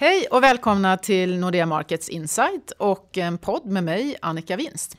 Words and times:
Hej 0.00 0.26
och 0.30 0.42
välkomna 0.42 0.96
till 0.96 1.38
Nordea 1.38 1.66
Markets 1.66 2.08
Insight 2.08 2.70
och 2.70 3.18
en 3.18 3.38
podd 3.38 3.66
med 3.66 3.84
mig, 3.84 4.16
Annika 4.22 4.56
Winst. 4.56 4.96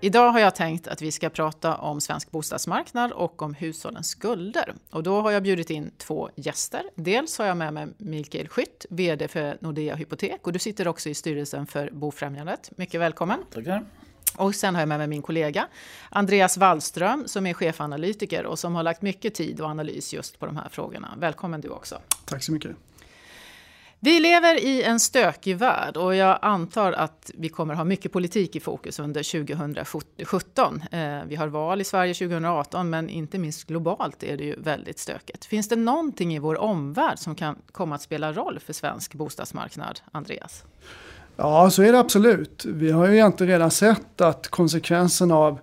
Idag 0.00 0.30
har 0.30 0.40
jag 0.40 0.54
tänkt 0.54 0.88
att 0.88 1.02
vi 1.02 1.12
ska 1.12 1.28
prata 1.30 1.76
om 1.76 2.00
svensk 2.00 2.30
bostadsmarknad 2.30 3.12
och 3.12 3.42
om 3.42 3.54
hushållens 3.54 4.08
skulder. 4.08 4.74
Och 4.90 5.02
då 5.02 5.20
har 5.20 5.30
jag 5.30 5.42
bjudit 5.42 5.70
in 5.70 5.90
två 5.98 6.30
gäster. 6.36 6.82
Dels 6.94 7.38
har 7.38 7.46
jag 7.46 7.56
med 7.56 7.74
mig 7.74 7.88
Mikael 7.98 8.48
Skytt, 8.48 8.86
VD 8.90 9.28
för 9.28 9.58
Nordea 9.60 9.94
Hypotek 9.94 10.46
och 10.46 10.52
du 10.52 10.58
sitter 10.58 10.88
också 10.88 11.08
i 11.08 11.14
styrelsen 11.14 11.66
för 11.66 11.90
Bofrämjandet. 11.90 12.70
Mycket 12.76 13.00
välkommen. 13.00 13.38
Tackar. 13.54 13.84
Och 14.38 14.54
sen 14.54 14.74
har 14.74 14.82
jag 14.82 14.88
med 14.88 14.98
mig 14.98 15.06
min 15.06 15.22
kollega 15.22 15.66
Andreas 16.10 16.56
Wallström 16.56 17.28
som 17.28 17.46
är 17.46 17.54
chefanalytiker 17.54 18.46
och 18.46 18.58
som 18.58 18.74
har 18.74 18.82
lagt 18.82 19.02
mycket 19.02 19.34
tid 19.34 19.60
och 19.60 19.66
analys 19.66 20.14
just 20.14 20.38
på 20.38 20.46
de 20.46 20.56
här 20.56 20.68
frågorna. 20.68 21.14
Välkommen 21.18 21.60
du 21.60 21.68
också. 21.68 21.98
Tack 22.24 22.42
så 22.42 22.52
mycket. 22.52 22.76
Vi 24.00 24.20
lever 24.20 24.64
i 24.64 24.82
en 24.82 25.00
stökig 25.00 25.56
värld 25.56 25.96
och 25.96 26.14
jag 26.14 26.38
antar 26.42 26.92
att 26.92 27.30
vi 27.34 27.48
kommer 27.48 27.74
ha 27.74 27.84
mycket 27.84 28.12
politik 28.12 28.56
i 28.56 28.60
fokus 28.60 28.98
under 28.98 29.44
2017. 29.44 30.82
Eh, 30.90 31.24
vi 31.26 31.36
har 31.36 31.48
val 31.48 31.80
i 31.80 31.84
Sverige 31.84 32.14
2018 32.14 32.90
men 32.90 33.08
inte 33.08 33.38
minst 33.38 33.66
globalt 33.66 34.22
är 34.22 34.36
det 34.36 34.44
ju 34.44 34.60
väldigt 34.60 34.98
stökigt. 34.98 35.44
Finns 35.44 35.68
det 35.68 35.76
någonting 35.76 36.34
i 36.34 36.38
vår 36.38 36.60
omvärld 36.60 37.18
som 37.18 37.34
kan 37.34 37.58
komma 37.72 37.94
att 37.94 38.02
spela 38.02 38.32
roll 38.32 38.58
för 38.60 38.72
svensk 38.72 39.14
bostadsmarknad, 39.14 40.00
Andreas? 40.12 40.64
Ja, 41.40 41.70
så 41.70 41.82
är 41.82 41.92
det 41.92 41.98
absolut. 41.98 42.64
Vi 42.64 42.90
har 42.90 43.06
ju 43.06 43.14
egentligen 43.14 43.52
redan 43.52 43.70
sett 43.70 44.20
att 44.20 44.48
konsekvensen 44.48 45.30
av 45.30 45.58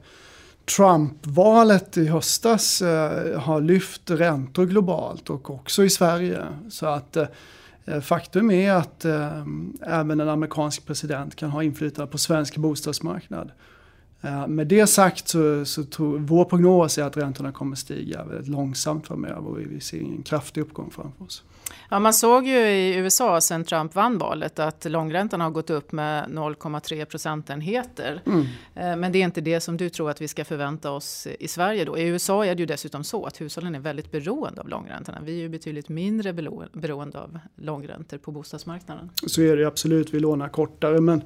Trump-valet 0.77 1.97
i 1.97 2.07
höstas 2.07 2.81
eh, 2.81 3.39
har 3.39 3.61
lyft 3.61 4.11
räntor 4.11 4.65
globalt 4.65 5.29
och 5.29 5.49
också 5.49 5.83
i 5.83 5.89
Sverige. 5.89 6.43
Så 6.69 6.85
att 6.85 7.17
eh, 7.17 7.99
faktum 8.01 8.51
är 8.51 8.73
att 8.73 9.05
eh, 9.05 9.43
även 9.81 10.19
en 10.19 10.29
amerikansk 10.29 10.85
president 10.85 11.35
kan 11.35 11.49
ha 11.49 11.63
inflytande 11.63 12.11
på 12.11 12.17
svensk 12.17 12.57
bostadsmarknad. 12.57 13.51
Eh, 14.25 14.47
med 14.47 14.67
det 14.67 14.87
sagt 14.87 15.27
så, 15.27 15.65
så 15.65 15.83
tror 15.83 16.17
vår 16.19 16.45
prognos 16.45 16.97
är 16.97 17.03
att 17.03 17.17
räntorna 17.17 17.51
kommer 17.51 17.75
stiga 17.75 18.23
väldigt 18.23 18.47
långsamt 18.47 19.07
framöver 19.07 19.47
och 19.47 19.59
vi 19.59 19.79
ser 19.79 19.99
en 19.99 20.23
kraftig 20.23 20.61
uppgång 20.61 20.91
framför 20.91 21.25
oss. 21.25 21.43
Ja, 21.89 21.99
man 21.99 22.13
såg 22.13 22.47
ju 22.47 22.57
i 22.57 22.95
USA 22.95 23.41
sen 23.41 23.63
Trump 23.63 23.95
vann 23.95 24.17
valet 24.17 24.59
att 24.59 24.85
långräntan 24.85 25.41
har 25.41 25.49
gått 25.49 25.69
upp 25.69 25.91
med 25.91 26.29
0,3 26.29 27.05
procentenheter. 27.05 28.21
Mm. 28.25 28.41
Eh, 28.75 28.95
men 28.95 29.11
det 29.11 29.19
är 29.19 29.23
inte 29.23 29.41
det 29.41 29.59
som 29.59 29.77
du 29.77 29.89
tror 29.89 30.09
att 30.09 30.21
vi 30.21 30.27
ska 30.27 30.45
förvänta 30.45 30.91
oss 30.91 31.27
i 31.39 31.47
Sverige 31.47 31.85
då. 31.85 31.97
I 31.97 32.07
USA 32.07 32.45
är 32.45 32.55
det 32.55 32.59
ju 32.59 32.65
dessutom 32.65 33.03
så 33.03 33.25
att 33.25 33.41
hushållen 33.41 33.75
är 33.75 33.79
väldigt 33.79 34.11
beroende 34.11 34.61
av 34.61 34.69
långräntorna. 34.69 35.17
Vi 35.23 35.31
är 35.31 35.41
ju 35.41 35.49
betydligt 35.49 35.89
mindre 35.89 36.33
beroende 36.73 37.19
av 37.19 37.39
långräntor 37.55 38.17
på 38.17 38.31
bostadsmarknaden. 38.31 39.09
Så 39.27 39.41
är 39.41 39.57
det 39.57 39.65
absolut, 39.65 40.13
vi 40.13 40.19
lånar 40.19 40.49
kortare 40.49 41.01
men 41.01 41.21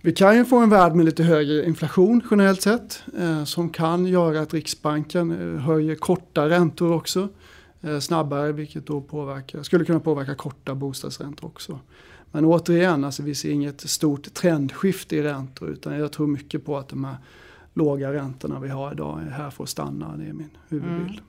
vi 0.00 0.12
kan 0.12 0.36
ju 0.36 0.44
få 0.44 0.58
en 0.58 0.70
värld 0.70 0.94
med 0.94 1.04
lite 1.04 1.22
högre 1.22 1.66
inflation 1.66 2.20
generellt 2.36 2.62
sett 2.62 3.02
eh, 3.18 3.44
som 3.44 3.70
kan 3.70 4.06
göra 4.06 4.40
att 4.40 4.54
Riksbanken 4.54 5.30
eh, 5.30 5.60
höjer 5.60 5.94
korta 5.94 6.48
räntor 6.48 6.92
också. 6.92 7.28
Eh, 7.80 7.98
snabbare 7.98 8.52
vilket 8.52 8.86
då 8.86 9.00
påverkar, 9.00 9.62
skulle 9.62 9.84
kunna 9.84 10.00
påverka 10.00 10.34
korta 10.34 10.74
bostadsräntor 10.74 11.46
också. 11.46 11.78
Men 12.32 12.44
återigen, 12.44 13.04
alltså 13.04 13.22
vi 13.22 13.34
ser 13.34 13.50
inget 13.50 13.80
stort 13.80 14.34
trendskifte 14.34 15.16
i 15.16 15.22
räntor 15.22 15.68
utan 15.68 15.98
jag 15.98 16.12
tror 16.12 16.26
mycket 16.26 16.64
på 16.64 16.78
att 16.78 16.88
de 16.88 17.04
här 17.04 17.16
låga 17.74 18.12
räntorna 18.12 18.60
vi 18.60 18.68
har 18.68 18.92
idag 18.92 19.22
är 19.22 19.30
här 19.30 19.50
för 19.50 19.64
att 19.64 19.70
stanna. 19.70 20.16
Det 20.16 20.24
är 20.24 20.32
min 20.32 20.50
huvudbild. 20.68 21.10
Mm. 21.10 21.24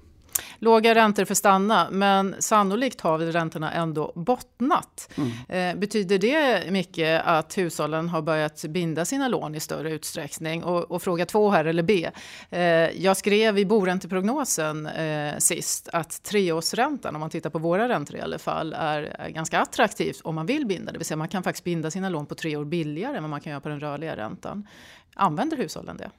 Låga 0.59 0.95
räntor 0.95 1.25
för 1.25 1.35
stanna, 1.35 1.87
men 1.91 2.35
sannolikt 2.39 3.01
har 3.01 3.17
väl 3.17 3.31
räntorna 3.31 3.71
ändå 3.71 4.11
bottnat. 4.15 5.09
Mm. 5.15 5.73
Eh, 5.73 5.79
betyder 5.79 6.17
det 6.17 6.71
mycket 6.71 7.21
att 7.25 7.57
hushållen 7.57 8.09
har 8.09 8.21
börjat 8.21 8.65
binda 8.69 9.05
sina 9.05 9.27
lån 9.27 9.55
i 9.55 9.59
större 9.59 9.91
utsträckning? 9.91 10.63
Och, 10.63 10.91
och 10.91 11.01
fråga 11.01 11.25
två 11.25 11.49
här, 11.49 11.65
eller 11.65 11.83
B. 11.83 12.09
Eh, 12.49 12.61
jag 13.03 13.17
skrev 13.17 13.57
i 13.57 13.65
boränteprognosen 13.65 14.85
eh, 14.85 15.37
sist 15.37 15.89
att 15.93 16.23
treårsräntan, 16.23 17.15
om 17.15 17.19
man 17.19 17.29
tittar 17.29 17.49
på 17.49 17.59
våra 17.59 17.89
räntor 17.89 18.17
i 18.17 18.21
alla 18.21 18.39
fall, 18.39 18.73
är, 18.73 19.01
är 19.01 19.29
ganska 19.29 19.59
attraktivt 19.59 20.21
om 20.23 20.35
man 20.35 20.45
vill 20.45 20.65
binda. 20.65 20.91
Det 20.91 20.97
vill 20.97 21.05
säga 21.05 21.17
man 21.17 21.27
kan 21.27 21.43
faktiskt 21.43 21.63
binda 21.63 21.91
sina 21.91 22.09
lån 22.09 22.25
på 22.25 22.35
tre 22.35 22.55
år 22.55 22.65
billigare 22.65 23.17
än 23.17 23.23
vad 23.23 23.29
man 23.29 23.41
kan 23.41 23.51
göra 23.51 23.61
på 23.61 23.69
den 23.69 23.79
rörliga 23.79 24.15
räntan. 24.15 24.67
Använder 25.15 25.57
hushållen 25.57 25.97
det? 25.97 26.09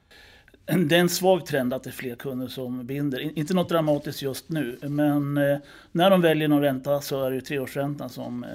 Det 0.77 0.95
är 0.95 0.99
en 0.99 1.09
svag 1.09 1.45
trend 1.45 1.73
att 1.73 1.83
det 1.83 1.89
är 1.89 1.91
fler 1.91 2.15
kunder 2.15 2.47
som 2.47 2.85
binder. 2.85 3.37
Inte 3.37 3.53
något 3.53 3.69
dramatiskt 3.69 4.21
just 4.21 4.49
nu, 4.49 4.77
men 4.81 5.37
eh, 5.37 5.57
när 5.91 6.09
de 6.09 6.21
väljer 6.21 6.47
någon 6.47 6.61
ränta 6.61 7.01
så 7.01 7.23
är 7.23 7.31
det 7.31 7.41
treårsräntan 7.41 8.09
som 8.09 8.43
eh, 8.43 8.49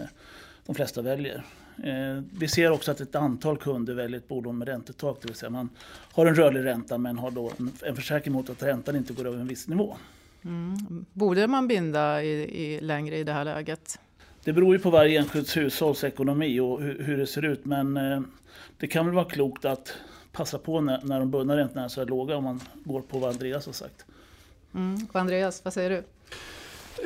de 0.66 0.74
flesta 0.74 1.02
väljer. 1.02 1.44
Eh, 1.84 2.22
vi 2.38 2.48
ser 2.48 2.70
också 2.70 2.90
att 2.90 3.00
ett 3.00 3.14
antal 3.14 3.56
kunder 3.56 3.94
väljer 3.94 4.18
ett 4.18 4.28
bolån 4.28 4.58
med 4.58 4.68
räntetak, 4.68 5.18
det 5.20 5.28
vill 5.28 5.36
säga 5.36 5.50
man 5.50 5.68
har 6.12 6.26
en 6.26 6.34
rörlig 6.34 6.64
ränta 6.64 6.98
men 6.98 7.18
har 7.18 7.30
då 7.30 7.52
en 7.82 7.96
försäkring 7.96 8.32
mot 8.32 8.50
att 8.50 8.62
räntan 8.62 8.96
inte 8.96 9.12
går 9.12 9.26
över 9.26 9.38
en 9.38 9.48
viss 9.48 9.68
nivå. 9.68 9.96
Mm. 10.44 11.04
Borde 11.12 11.46
man 11.46 11.68
binda 11.68 12.22
i, 12.22 12.28
i, 12.64 12.80
längre 12.80 13.16
i 13.16 13.24
det 13.24 13.32
här 13.32 13.44
läget? 13.44 14.00
Det 14.44 14.52
beror 14.52 14.74
ju 14.74 14.78
på 14.78 14.90
varje 14.90 15.20
enskilt 15.20 15.56
hushålls 15.56 16.04
ekonomi 16.04 16.60
och 16.60 16.82
hur, 16.82 17.02
hur 17.02 17.16
det 17.16 17.26
ser 17.26 17.44
ut, 17.44 17.64
men 17.64 17.98
det 18.78 18.86
kan 18.86 19.06
väl 19.06 19.14
vara 19.14 19.24
klokt 19.24 19.64
att 19.64 19.96
passa 20.34 20.58
på 20.58 20.80
när, 20.80 21.00
när 21.02 21.18
de 21.18 21.30
bundna 21.30 21.56
räntorna 21.56 21.84
är 21.84 21.88
så 21.88 22.00
här 22.00 22.06
låga 22.06 22.36
om 22.36 22.44
man 22.44 22.60
går 22.84 23.00
på 23.00 23.18
vad 23.18 23.30
Andreas 23.30 23.66
har 23.66 23.72
sagt. 23.72 24.04
Mm. 24.74 25.06
Och 25.12 25.16
Andreas, 25.16 25.60
vad 25.64 25.72
säger 25.72 25.90
du? 25.90 26.02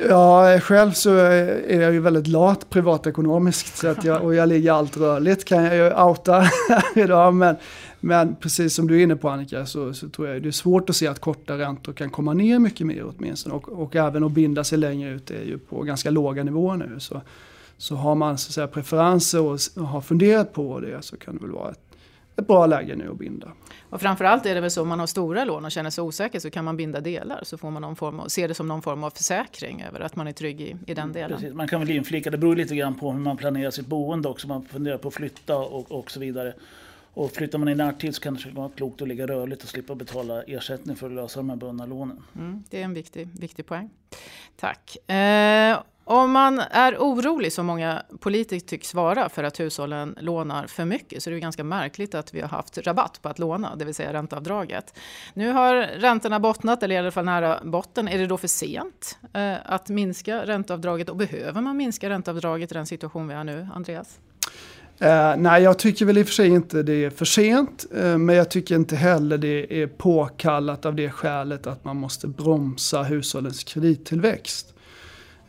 Ja, 0.09 0.59
själv 0.59 0.91
så 0.91 1.15
är 1.15 1.81
jag 1.81 1.93
ju 1.93 1.99
väldigt 1.99 2.27
lat 2.27 2.69
privatekonomiskt 2.69 3.77
så 3.77 3.87
att 3.87 4.03
jag, 4.03 4.23
och 4.23 4.35
jag 4.35 4.49
ligger 4.49 4.71
allt 4.71 4.97
rörligt 4.97 5.45
kan 5.45 5.63
jag 5.63 5.75
ju 5.75 5.93
outa 5.93 6.43
idag. 6.95 7.33
Men, 7.33 7.55
men 7.99 8.35
precis 8.35 8.75
som 8.75 8.87
du 8.87 8.99
är 8.99 9.03
inne 9.03 9.15
på 9.15 9.29
Annika 9.29 9.65
så, 9.65 9.93
så 9.93 10.09
tror 10.09 10.27
jag 10.27 10.43
det 10.43 10.49
är 10.49 10.51
svårt 10.51 10.89
att 10.89 10.95
se 10.95 11.07
att 11.07 11.19
korta 11.19 11.57
räntor 11.57 11.93
kan 11.93 12.09
komma 12.09 12.33
ner 12.33 12.59
mycket 12.59 12.87
mer 12.87 13.05
åtminstone. 13.17 13.55
Och, 13.55 13.69
och 13.69 13.95
även 13.95 14.23
att 14.23 14.31
binda 14.31 14.63
sig 14.63 14.77
längre 14.77 15.09
ut 15.09 15.31
är 15.31 15.43
ju 15.43 15.57
på 15.57 15.81
ganska 15.81 16.09
låga 16.09 16.43
nivåer 16.43 16.77
nu. 16.77 16.99
Så, 16.99 17.21
så 17.77 17.95
har 17.95 18.15
man 18.15 18.37
så 18.37 18.49
att 18.49 18.53
säga, 18.53 18.67
preferenser 18.67 19.41
och, 19.41 19.59
och 19.75 19.87
har 19.87 20.01
funderat 20.01 20.53
på 20.53 20.79
det 20.79 21.01
så 21.01 21.17
kan 21.17 21.35
det 21.35 21.41
väl 21.41 21.51
vara 21.51 21.71
ett 21.71 21.88
ett 22.39 22.47
bra 22.47 22.65
läge 22.65 22.95
nu 22.95 23.11
att 23.11 23.17
binda. 23.17 23.51
Och 23.89 24.01
framförallt 24.01 24.45
är 24.45 24.55
det 24.55 24.61
väl 24.61 24.71
så 24.71 24.81
om 24.81 24.87
man 24.87 24.99
har 24.99 25.07
stora 25.07 25.43
lån 25.43 25.65
och 25.65 25.71
känner 25.71 25.89
sig 25.89 26.01
osäker 26.01 26.39
så 26.39 26.49
kan 26.49 26.65
man 26.65 26.77
binda 26.77 26.99
delar 26.99 27.39
så 27.43 27.57
får 27.57 27.71
man 27.71 27.81
någon 27.81 27.95
form 27.95 28.19
av, 28.19 28.27
se 28.27 28.47
det 28.47 28.53
som 28.53 28.67
någon 28.67 28.81
form 28.81 29.03
av 29.03 29.09
försäkring 29.09 29.81
över 29.81 29.99
att 29.99 30.15
man 30.15 30.27
är 30.27 30.31
trygg 30.31 30.61
i, 30.61 30.75
i 30.85 30.93
den 30.93 31.13
delen. 31.13 31.39
Precis. 31.39 31.53
Man 31.53 31.67
kan 31.67 31.79
väl 31.79 31.89
inflika, 31.89 32.29
det 32.29 32.37
beror 32.37 32.55
lite 32.55 32.75
grann 32.75 32.95
på 32.95 33.11
hur 33.11 33.19
man 33.19 33.37
planerar 33.37 33.71
sitt 33.71 33.87
boende 33.87 34.29
också. 34.29 34.47
Man 34.47 34.65
funderar 34.65 34.97
på 34.97 35.07
att 35.07 35.13
flytta 35.13 35.57
och, 35.57 35.91
och 35.91 36.11
så 36.11 36.19
vidare. 36.19 36.53
Och 37.19 37.31
flyttar 37.31 37.57
man 37.57 37.69
i 37.69 37.75
närtid 37.75 38.15
så 38.15 38.21
kan 38.21 38.33
det 38.33 38.51
vara 38.51 38.69
klokt 38.69 39.01
att 39.01 39.07
ligga 39.07 39.27
rörligt 39.27 39.63
och 39.63 39.69
slippa 39.69 39.95
betala 39.95 40.43
ersättning 40.43 40.95
för 40.95 41.07
att 41.07 41.15
lösa 41.15 41.39
de 41.39 41.49
här 41.49 41.57
bundna 41.57 41.85
lånen. 41.85 42.23
Mm, 42.35 42.63
det 42.69 42.79
är 42.79 42.83
en 42.83 42.93
viktig, 42.93 43.29
viktig 43.39 43.65
poäng. 43.65 43.89
Tack. 44.55 45.09
Eh, 45.09 45.79
om 46.03 46.31
man 46.31 46.59
är 46.59 46.97
orolig, 46.97 47.53
som 47.53 47.65
många 47.65 48.03
politiker 48.19 48.67
tycks 48.67 48.93
vara, 48.93 49.29
för 49.29 49.43
att 49.43 49.59
hushållen 49.59 50.17
lånar 50.19 50.67
för 50.67 50.85
mycket 50.85 51.23
så 51.23 51.29
är 51.29 51.33
det 51.33 51.39
ganska 51.39 51.63
märkligt 51.63 52.15
att 52.15 52.33
vi 52.33 52.41
har 52.41 52.47
haft 52.47 52.77
rabatt 52.77 53.21
på 53.21 53.29
att 53.29 53.39
låna, 53.39 53.75
det 53.75 53.85
vill 53.85 53.95
säga 53.95 54.13
ränteavdraget. 54.13 54.93
Nu 55.33 55.51
har 55.51 55.75
räntorna 55.75 56.39
bottnat, 56.39 56.83
eller 56.83 56.95
i 56.95 56.97
alla 56.97 57.11
fall 57.11 57.25
nära 57.25 57.59
botten. 57.63 58.07
Är 58.07 58.17
det 58.17 58.27
då 58.27 58.37
för 58.37 58.47
sent 58.47 59.17
eh, 59.33 59.55
att 59.65 59.89
minska 59.89 60.45
ränteavdraget 60.45 61.09
och 61.09 61.17
behöver 61.17 61.61
man 61.61 61.77
minska 61.77 62.09
ränteavdraget 62.09 62.71
i 62.71 62.73
den 62.73 62.85
situation 62.85 63.27
vi 63.27 63.33
har 63.33 63.43
nu, 63.43 63.67
Andreas? 63.73 64.19
Uh, 65.01 65.35
nej, 65.37 65.63
jag 65.63 65.79
tycker 65.79 66.05
väl 66.05 66.17
i 66.17 66.23
och 66.23 66.27
för 66.27 66.33
sig 66.33 66.47
inte 66.47 66.83
det 66.83 67.05
är 67.05 67.09
för 67.09 67.25
sent. 67.25 67.85
Uh, 67.97 68.17
men 68.17 68.35
jag 68.35 68.51
tycker 68.51 68.75
inte 68.75 68.95
heller 68.95 69.37
det 69.37 69.81
är 69.81 69.87
påkallat 69.87 70.85
av 70.85 70.95
det 70.95 71.09
skälet 71.09 71.67
att 71.67 71.85
man 71.85 71.97
måste 71.97 72.27
bromsa 72.27 73.03
hushållens 73.03 73.63
kredittillväxt. 73.63 74.73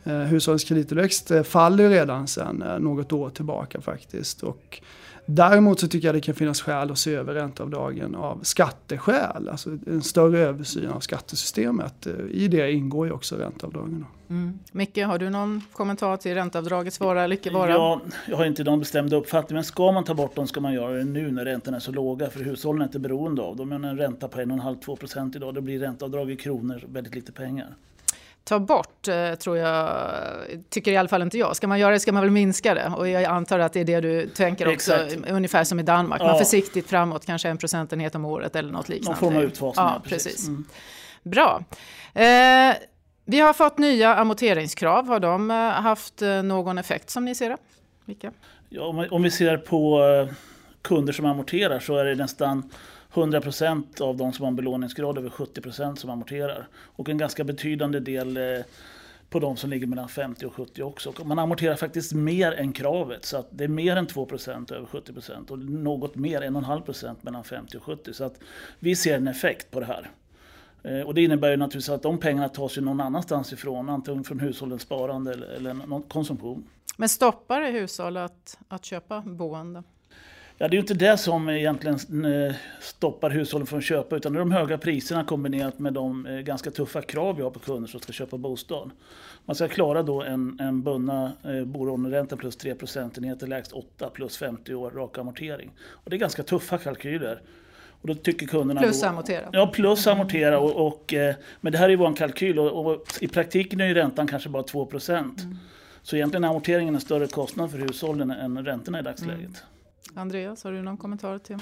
Eh, 0.03 0.13
hushållens 0.13 0.63
kredittillväxt 0.63 1.31
eh, 1.31 1.43
faller 1.43 1.89
redan 1.89 2.27
sedan 2.27 2.61
eh, 2.61 2.79
något 2.79 3.13
år 3.13 3.29
tillbaka 3.29 3.81
faktiskt. 3.81 4.43
Och 4.43 4.81
däremot 5.25 5.79
så 5.79 5.87
tycker 5.87 6.07
jag 6.07 6.15
det 6.15 6.21
kan 6.21 6.35
finnas 6.35 6.61
skäl 6.61 6.91
att 6.91 6.97
se 6.97 7.15
över 7.15 7.33
ränteavdragen 7.33 8.15
av 8.15 8.39
skatteskäl. 8.43 9.49
Alltså 9.49 9.69
en 9.87 10.01
större 10.01 10.39
översyn 10.39 10.89
av 10.89 10.99
skattesystemet. 10.99 12.07
I 12.31 12.47
det 12.47 12.71
ingår 12.71 13.07
ju 13.07 13.13
också 13.13 13.35
ränteavdragen. 13.35 14.05
Mm. 14.29 14.59
Micke, 14.71 14.97
har 14.97 15.17
du 15.17 15.29
någon 15.29 15.61
kommentar 15.71 16.17
till 16.17 16.33
ränteavdragets 16.33 16.99
vara 16.99 17.23
eller 17.23 17.35
icke 17.35 17.49
vara? 17.49 17.71
Ja, 17.71 18.01
jag 18.27 18.37
har 18.37 18.45
inte 18.45 18.63
någon 18.63 18.79
bestämd 18.79 19.13
uppfattning. 19.13 19.55
Men 19.55 19.63
ska 19.63 19.91
man 19.91 20.03
ta 20.03 20.13
bort 20.13 20.35
dem 20.35 20.47
ska 20.47 20.59
man 20.59 20.73
göra 20.73 20.93
det 20.93 21.03
nu 21.03 21.31
när 21.31 21.45
räntorna 21.45 21.77
är 21.77 21.81
så 21.81 21.91
låga. 21.91 22.29
För 22.29 22.39
hushållen 22.39 22.81
är 22.81 22.85
inte 22.85 22.99
beroende 22.99 23.41
av 23.41 23.55
dem. 23.55 23.69
Men 23.69 23.83
en 23.83 23.97
ränta 23.97 24.27
på 24.27 24.39
1,5-2% 24.39 25.35
idag, 25.35 25.53
det 25.55 25.61
blir 25.61 25.79
ränteavdrag 25.79 26.31
i 26.31 26.35
kronor 26.35 26.83
väldigt 26.87 27.15
lite 27.15 27.31
pengar 27.31 27.75
ta 28.43 28.59
bort, 28.59 29.07
eh, 29.07 29.33
tror 29.33 29.57
jag, 29.57 29.89
tycker 30.69 30.91
i 30.91 30.97
alla 30.97 31.09
fall 31.09 31.21
inte 31.21 31.37
jag. 31.37 31.55
Ska 31.55 31.67
man 31.67 31.79
göra 31.79 31.91
det 31.93 31.99
ska 31.99 32.11
man 32.11 32.21
väl 32.23 32.31
minska 32.31 32.73
det. 32.73 32.91
Och 32.97 33.09
jag 33.09 33.23
antar 33.23 33.59
att 33.59 33.73
det 33.73 33.79
är 33.79 33.85
det 33.85 34.01
du 34.01 34.27
tänker 34.27 34.73
också, 34.73 34.93
Exakt. 34.93 35.29
ungefär 35.31 35.63
som 35.63 35.79
i 35.79 35.83
Danmark. 35.83 36.21
Ja. 36.21 36.27
Man 36.27 36.37
försiktigt 36.37 36.89
framåt, 36.89 37.25
kanske 37.25 37.49
en 37.49 37.57
procentenhet 37.57 38.15
om 38.15 38.25
året 38.25 38.55
eller 38.55 38.71
något 38.71 38.89
liknande. 38.89 39.09
Någon 39.21 39.31
form 39.31 39.37
av 39.37 39.43
utfasning, 39.43 39.85
ja, 39.85 40.01
precis. 40.03 40.23
precis. 40.23 40.47
Mm. 40.47 40.65
Bra. 41.23 41.63
Eh, 42.13 42.75
Vi 43.25 43.39
har 43.39 43.53
fått 43.53 43.77
nya 43.77 44.15
amorteringskrav. 44.15 45.07
Har 45.07 45.19
de 45.19 45.49
haft 45.83 46.21
någon 46.43 46.77
effekt 46.77 47.09
som 47.09 47.25
ni 47.25 47.35
ser 47.35 47.49
det? 47.49 47.57
Vilka? 48.05 48.31
Ja, 48.69 49.07
om 49.11 49.23
vi 49.23 49.31
ser 49.31 49.57
på 49.57 49.99
kunder 50.81 51.13
som 51.13 51.25
amorterar 51.25 51.79
så 51.79 51.97
är 51.97 52.05
det 52.05 52.15
nästan 52.15 52.69
100% 53.13 54.01
av 54.01 54.17
de 54.17 54.33
som 54.33 54.43
har 54.43 54.47
en 54.47 54.55
belåningsgrad 54.55 55.17
över 55.17 55.29
70% 55.29 55.95
som 55.95 56.09
amorterar. 56.09 56.67
Och 56.73 57.09
en 57.09 57.17
ganska 57.17 57.43
betydande 57.43 57.99
del 57.99 58.37
eh, 58.37 58.65
på 59.29 59.39
de 59.39 59.57
som 59.57 59.69
ligger 59.69 59.87
mellan 59.87 60.09
50 60.09 60.45
och 60.45 60.53
70 60.53 60.83
också. 60.83 61.13
Man 61.23 61.39
amorterar 61.39 61.75
faktiskt 61.75 62.13
mer 62.13 62.51
än 62.51 62.73
kravet 62.73 63.25
så 63.25 63.37
att 63.37 63.47
det 63.51 63.63
är 63.63 63.67
mer 63.67 63.95
än 63.95 64.07
2% 64.07 64.73
över 64.73 64.85
70% 64.85 65.51
och 65.51 65.59
något 65.59 66.15
mer, 66.15 66.41
1,5% 66.41 67.15
mellan 67.21 67.43
50 67.43 67.77
och 67.77 67.83
70. 67.83 68.13
Så 68.13 68.23
att 68.23 68.39
vi 68.79 68.95
ser 68.95 69.17
en 69.17 69.27
effekt 69.27 69.71
på 69.71 69.79
det 69.79 69.85
här. 69.85 70.09
Eh, 70.83 71.01
och 71.01 71.13
det 71.13 71.23
innebär 71.23 71.49
ju 71.51 71.57
naturligtvis 71.57 71.89
att 71.89 72.03
de 72.03 72.17
pengarna 72.17 72.49
tas 72.49 72.77
ju 72.77 72.81
någon 72.81 73.01
annanstans 73.01 73.53
ifrån, 73.53 73.89
antingen 73.89 74.23
från 74.23 74.39
hushållens 74.39 74.81
sparande 74.81 75.33
eller, 75.33 75.47
eller 75.47 75.73
någon 75.73 76.03
konsumtion. 76.03 76.63
Men 76.97 77.09
stoppar 77.09 77.61
det 77.61 77.71
hushåll 77.71 78.17
att, 78.17 78.57
att 78.67 78.85
köpa 78.85 79.21
boende? 79.21 79.83
Ja, 80.61 80.67
det 80.67 80.73
är 80.73 80.75
ju 80.75 80.81
inte 80.81 80.93
det 80.93 81.17
som 81.17 81.49
egentligen 81.49 82.25
eh, 82.25 82.53
stoppar 82.79 83.29
hushållen 83.29 83.67
från 83.67 83.79
att 83.79 83.85
köpa 83.85 84.15
utan 84.15 84.33
det 84.33 84.37
är 84.37 84.39
de 84.39 84.51
höga 84.51 84.77
priserna 84.77 85.23
kombinerat 85.23 85.79
med 85.79 85.93
de 85.93 86.25
eh, 86.25 86.39
ganska 86.39 86.71
tuffa 86.71 87.01
krav 87.01 87.35
vi 87.35 87.43
har 87.43 87.49
på 87.49 87.59
kunder 87.59 87.89
som 87.89 87.99
ska 87.99 88.13
köpa 88.13 88.37
bostad. 88.37 88.91
Man 89.45 89.55
ska 89.55 89.67
klara 89.67 90.03
då 90.03 90.23
en, 90.23 90.59
en 90.59 90.83
bundna 90.83 91.31
eh, 91.43 91.65
bolåneränta 91.65 92.37
plus 92.37 92.55
3 92.55 92.75
procentenheter, 92.75 93.47
lägst 93.47 93.71
8 93.71 94.09
plus 94.09 94.37
50 94.37 94.73
år 94.73 94.91
rak 94.91 95.17
amortering. 95.17 95.71
Och 95.89 96.09
det 96.09 96.15
är 96.15 96.19
ganska 96.19 96.43
tuffa 96.43 96.77
kalkyler. 96.77 97.41
Och 98.01 98.07
då 98.07 98.15
tycker 98.15 98.47
kunderna 98.47 98.81
plus 98.81 99.01
då, 99.01 99.07
amortera? 99.07 99.49
Ja, 99.51 99.67
plus 99.67 100.07
amortera. 100.07 100.59
Och, 100.59 100.87
och, 100.87 101.13
men 101.61 101.71
det 101.71 101.77
här 101.77 101.85
är 101.85 101.89
ju 101.89 101.95
vår 101.95 102.15
kalkyl 102.15 102.59
och, 102.59 102.85
och, 102.85 103.05
i 103.19 103.27
praktiken 103.27 103.81
är 103.81 103.85
ju 103.85 103.93
räntan 103.93 104.27
kanske 104.27 104.49
bara 104.49 104.63
2 104.63 104.85
procent. 104.85 105.41
Mm. 105.41 105.57
Så 106.01 106.15
egentligen 106.15 106.43
är 106.43 106.47
amorteringen 106.47 106.95
en 106.95 107.01
större 107.01 107.27
kostnad 107.27 107.71
för 107.71 107.77
hushållen 107.77 108.31
än 108.31 108.65
räntorna 108.65 108.99
i 108.99 109.03
dagsläget. 109.03 109.39
Mm. 109.39 109.53
Andreas, 110.15 110.63
har 110.63 110.71
du 110.71 110.81
någon 110.81 110.97
kommentar 110.97 111.37
till? 111.37 111.57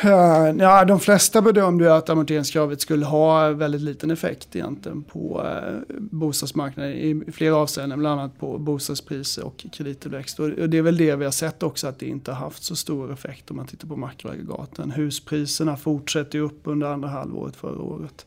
Eh, 0.00 0.10
ja, 0.58 0.84
de 0.84 1.00
flesta 1.00 1.42
bedömde 1.42 1.94
att 1.94 2.10
amorteringskravet 2.10 2.80
skulle 2.80 3.06
ha 3.06 3.48
väldigt 3.48 3.80
liten 3.80 4.10
effekt 4.10 4.56
egentligen 4.56 5.02
på 5.02 5.46
eh, 5.46 5.96
bostadsmarknaden 5.98 6.92
i 6.92 7.22
flera 7.32 7.56
avseenden, 7.56 7.98
bland 7.98 8.20
annat 8.20 8.38
på 8.38 8.58
bostadspriser 8.58 9.44
och 9.44 9.66
kredittillväxt. 9.72 10.38
Och 10.38 10.50
det 10.50 10.78
är 10.78 10.82
väl 10.82 10.96
det 10.96 11.16
vi 11.16 11.24
har 11.24 11.32
sett 11.32 11.62
också 11.62 11.86
att 11.86 11.98
det 11.98 12.06
inte 12.06 12.32
har 12.32 12.38
haft 12.38 12.62
så 12.62 12.76
stor 12.76 13.12
effekt 13.12 13.50
om 13.50 13.56
man 13.56 13.66
tittar 13.66 13.88
på 13.88 13.96
makroaggregaten. 13.96 14.90
Huspriserna 14.90 15.76
fortsätter 15.76 16.38
upp 16.38 16.60
under 16.64 16.86
andra 16.86 17.08
halvåret 17.08 17.56
förra 17.56 17.82
året. 17.82 18.26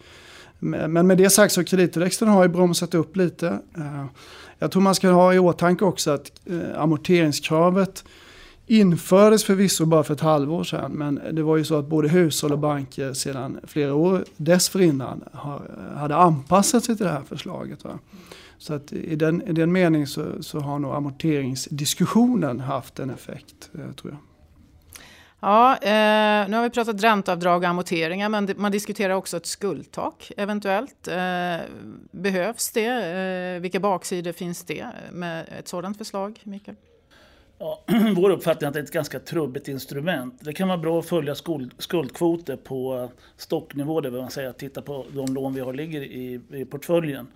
Men 0.60 1.08
med 1.08 1.18
det 1.18 1.30
sagt 1.30 1.54
så 1.54 1.64
kredittillväxten 1.64 2.28
har 2.28 2.44
ju 2.44 2.50
bromsat 2.50 2.94
upp 2.94 3.16
lite. 3.16 3.48
Eh, 3.78 4.06
jag 4.60 4.72
tror 4.72 4.82
man 4.82 4.96
ska 4.96 5.10
ha 5.10 5.34
i 5.34 5.40
åtanke 5.40 5.86
också 5.86 6.12
att 6.12 6.32
amorteringskravet 6.76 8.04
infördes 8.80 9.44
förvisso 9.44 9.86
bara 9.86 10.04
för 10.04 10.14
ett 10.14 10.22
halvår 10.22 10.64
sedan 10.64 10.92
men 10.92 11.22
det 11.32 11.44
var 11.44 11.58
ju 11.58 11.64
så 11.64 11.80
att 11.80 11.86
både 11.86 12.10
hushåll 12.10 12.52
och 12.52 12.60
banker 12.60 13.14
sedan 13.14 13.60
flera 13.64 13.94
år 13.94 14.26
dessförinnan 14.38 15.24
hade 15.96 16.16
anpassat 16.16 16.84
sig 16.84 16.98
till 16.98 17.06
det 17.06 17.12
här 17.12 17.24
förslaget. 17.30 17.84
Va? 17.84 18.00
Så 18.58 18.74
att 18.74 18.94
i 18.94 19.16
den, 19.16 19.42
i 19.42 19.52
den 19.54 19.72
meningen 19.72 20.08
så, 20.08 20.44
så 20.44 20.60
har 20.60 20.80
nog 20.80 20.96
amorteringsdiskussionen 20.96 22.60
haft 22.60 23.00
en 23.00 23.10
effekt, 23.10 23.70
eh, 23.74 23.92
tror 23.92 24.12
jag. 24.12 24.20
Ja, 25.40 25.78
eh, 25.78 26.50
nu 26.50 26.58
har 26.58 26.64
vi 26.64 26.70
pratat 26.70 27.04
ränteavdrag 27.04 27.64
och 27.64 27.70
amorteringar 27.70 28.30
men 28.30 28.54
man 28.58 28.72
diskuterar 28.72 29.14
också 29.14 29.38
ett 29.38 29.46
skuldtak 29.46 30.32
eventuellt. 30.38 31.08
Eh, 31.08 31.58
behövs 32.12 32.72
det? 32.72 32.86
Eh, 33.56 33.62
vilka 33.62 33.80
baksidor 33.80 34.32
finns 34.32 34.64
det 34.64 34.88
med 35.12 35.46
ett 35.60 35.68
sådant 35.68 35.98
förslag, 35.98 36.40
Mikael? 36.44 36.78
Ja, 37.62 37.84
vår 38.16 38.30
uppfattning 38.30 38.66
är 38.66 38.68
att 38.68 38.74
det 38.74 38.80
är 38.80 38.84
ett 38.84 38.92
ganska 38.92 39.20
trubbigt 39.20 39.68
instrument. 39.68 40.36
Det 40.40 40.54
kan 40.54 40.68
vara 40.68 40.78
bra 40.78 41.00
att 41.00 41.06
följa 41.06 41.36
skuld, 41.36 41.72
skuldkvoter 41.78 42.56
på 42.56 43.10
stocknivå, 43.38 44.02
det 44.02 44.10
vill 44.10 44.28
säga 44.30 44.54
titta 44.54 44.82
på 44.82 45.06
de 45.14 45.34
lån 45.34 45.54
vi 45.54 45.62
har 45.62 45.74
ligger 45.74 46.02
i, 46.02 46.42
i 46.52 46.66
portföljen. 46.66 47.28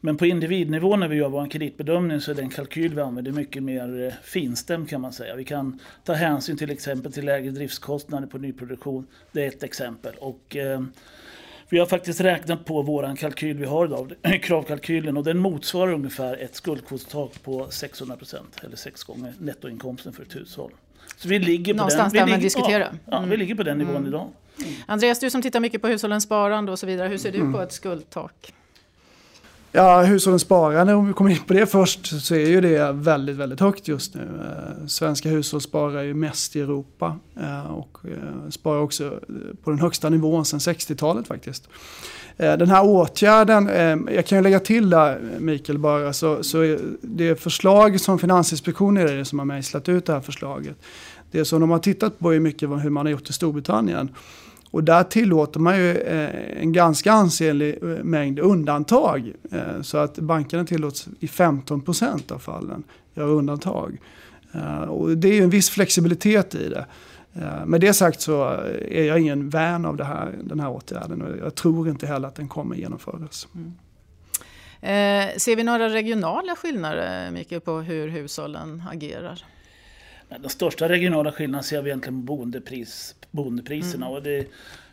Men 0.00 0.16
på 0.16 0.26
individnivå 0.26 0.96
när 0.96 1.08
vi 1.08 1.16
gör 1.16 1.28
vår 1.28 1.46
kreditbedömning 1.46 2.20
så 2.20 2.30
är 2.30 2.34
den 2.34 2.50
kalkyl 2.50 2.94
vi 2.94 3.00
använder 3.00 3.32
mycket 3.32 3.62
mer 3.62 4.06
eh, 4.06 4.12
finstämd 4.22 4.88
kan 4.88 5.00
man 5.00 5.12
säga. 5.12 5.36
Vi 5.36 5.44
kan 5.44 5.80
ta 6.04 6.12
hänsyn 6.12 6.56
till 6.56 6.70
exempel 6.70 7.12
till 7.12 7.24
lägre 7.24 7.50
driftskostnader 7.50 8.26
på 8.26 8.38
nyproduktion. 8.38 9.06
Det 9.32 9.44
är 9.44 9.48
ett 9.48 9.62
exempel. 9.62 10.14
Och, 10.18 10.56
eh, 10.56 10.80
vi 11.68 11.78
har 11.78 11.86
faktiskt 11.86 12.20
räknat 12.20 12.64
på 12.64 12.82
vår 12.82 13.16
kalkyl 13.16 13.56
vi 13.56 13.66
har 13.66 13.86
idag, 13.86 14.12
kravkalkylen, 14.42 15.16
och 15.16 15.24
den 15.24 15.38
motsvarar 15.38 15.92
ungefär 15.92 16.36
ett 16.36 16.54
skuldkvotstak 16.54 17.42
på 17.42 17.66
600% 17.66 18.36
eller 18.64 18.76
sex 18.76 19.04
gånger 19.04 19.34
nettoinkomsten 19.38 20.12
för 20.12 20.22
ett 20.22 20.36
hushåll. 20.36 20.72
Så 21.16 21.28
vi 21.28 21.38
ligger 21.38 21.74
på 21.74 21.76
Någonstans 21.76 22.12
den, 22.12 22.26
där 22.26 22.32
man 22.32 22.40
diskuterar. 22.40 22.92
Ja, 22.92 22.98
ja, 23.10 23.20
vi 23.20 23.36
ligger 23.36 23.54
på 23.54 23.62
den 23.62 23.78
nivån 23.78 23.96
mm. 23.96 24.08
idag. 24.08 24.28
Mm. 24.58 24.72
Andreas, 24.86 25.20
du 25.20 25.30
som 25.30 25.42
tittar 25.42 25.60
mycket 25.60 25.82
på 25.82 25.88
hushållens 25.88 26.24
sparande 26.24 26.72
och 26.72 26.78
så 26.78 26.86
vidare, 26.86 27.08
hur 27.08 27.18
ser 27.18 27.32
du 27.32 27.38
mm. 27.38 27.52
på 27.52 27.60
ett 27.60 27.72
skuldtak? 27.72 28.52
Ja, 29.78 30.02
hushållens 30.02 30.42
sparande, 30.42 30.94
om 30.94 31.06
vi 31.06 31.12
kommer 31.12 31.30
in 31.30 31.38
på 31.46 31.52
det 31.52 31.66
först, 31.66 32.22
så 32.22 32.34
är 32.34 32.46
ju 32.46 32.60
det 32.60 32.92
väldigt, 32.92 33.36
väldigt 33.36 33.60
högt 33.60 33.88
just 33.88 34.14
nu. 34.14 34.20
Eh, 34.20 34.86
svenska 34.86 35.28
hushåll 35.28 35.60
sparar 35.60 36.02
ju 36.02 36.14
mest 36.14 36.56
i 36.56 36.60
Europa 36.60 37.16
eh, 37.40 37.70
och 37.70 37.98
eh, 38.04 38.50
sparar 38.50 38.80
också 38.80 39.20
på 39.64 39.70
den 39.70 39.78
högsta 39.78 40.08
nivån 40.08 40.44
sedan 40.44 40.58
60-talet 40.58 41.26
faktiskt. 41.26 41.68
Den 42.36 42.70
här 42.70 42.84
åtgärden, 42.84 43.70
jag 44.14 44.26
kan 44.26 44.38
ju 44.38 44.42
lägga 44.42 44.60
till 44.60 44.90
där 44.90 45.20
Mikael 45.38 45.78
bara, 45.78 46.12
så, 46.12 46.42
så 46.42 46.78
det 47.00 47.40
förslag 47.40 48.00
som 48.00 48.18
Finansinspektionen 48.18 49.08
är 49.08 49.16
det 49.16 49.24
som 49.24 49.38
har 49.38 49.46
mejslat 49.46 49.88
ut 49.88 50.06
det 50.06 50.12
här 50.12 50.20
förslaget. 50.20 50.76
Det 51.30 51.44
som 51.44 51.60
de 51.60 51.70
har 51.70 51.78
tittat 51.78 52.18
på 52.18 52.34
är 52.34 52.40
mycket 52.40 52.68
hur 52.68 52.90
man 52.90 53.06
har 53.06 53.10
gjort 53.10 53.30
i 53.30 53.32
Storbritannien. 53.32 54.08
Och 54.70 54.84
där 54.84 55.02
tillåter 55.02 55.60
man 55.60 55.76
ju 55.76 55.96
eh, 55.96 56.62
en 56.62 56.72
ganska 56.72 57.12
ansenlig 57.12 57.82
eh, 57.82 57.88
mängd 57.88 58.38
undantag. 58.38 59.32
Eh, 59.52 59.82
så 59.82 59.98
att 59.98 60.18
bankerna 60.18 60.64
tillåts 60.64 61.08
i 61.20 61.28
15 61.28 61.80
procent 61.80 62.30
av 62.30 62.38
fallen 62.38 62.82
göra 63.14 63.28
undantag. 63.28 63.98
Och 64.88 65.18
det 65.18 65.28
är 65.28 65.32
ju 65.32 65.42
en 65.42 65.50
viss 65.50 65.70
flexibilitet 65.70 66.54
i 66.54 66.68
det. 66.68 66.86
Med 67.66 67.80
det 67.80 67.94
sagt 67.94 68.20
så 68.20 68.44
är 68.88 69.04
jag 69.04 69.20
ingen 69.20 69.48
vän 69.48 69.84
av 69.84 69.96
det 69.96 70.04
här, 70.04 70.34
den 70.42 70.60
här 70.60 70.70
åtgärden 70.70 71.22
och 71.22 71.38
jag 71.38 71.54
tror 71.54 71.88
inte 71.88 72.06
heller 72.06 72.28
att 72.28 72.34
den 72.34 72.48
kommer 72.48 72.76
genomföras. 72.76 73.48
Mm. 73.54 73.74
Eh, 74.80 75.36
ser 75.36 75.56
vi 75.56 75.64
några 75.64 75.88
regionala 75.88 76.56
skillnader, 76.56 77.30
Mikael, 77.30 77.60
på 77.60 77.78
hur 77.78 78.08
hushållen 78.08 78.82
agerar? 78.90 79.44
Den 80.28 80.48
största 80.48 80.88
regionala 80.88 81.32
skillnaden 81.32 81.64
ser 81.64 81.82
vi 81.82 81.90
egentligen 81.90 82.26
på 82.26 82.36
boendepris, 82.36 83.14
boendepriserna. 83.30 84.06
Mm. 84.06 84.16
Och 84.16 84.22
det 84.22 84.38
är 84.38 84.46